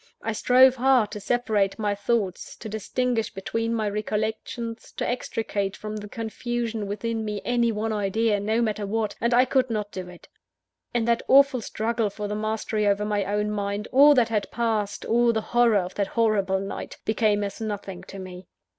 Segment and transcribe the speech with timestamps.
[0.23, 5.97] I strove hard to separate my thoughts; to distinguish between my recollections; to extricate from
[5.97, 10.09] the confusion within me any one idea, no matter what and I could not do
[10.09, 10.27] it.
[10.91, 15.05] In that awful struggle for the mastery over my own mind, all that had passed,
[15.05, 18.47] all the horror of that horrible night, became as nothing to me.